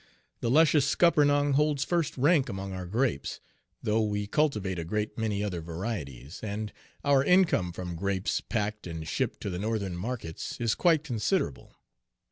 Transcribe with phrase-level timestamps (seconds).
[0.39, 3.39] The luscious scuppernong holds first rank among our grapes,
[3.83, 9.07] though we cultivate a great many other varieties, and our income from grapes packed and
[9.07, 11.75] shipped to the Northern markets is quite considerable.